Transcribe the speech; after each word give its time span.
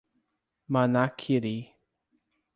Manaquiri 0.71 1.77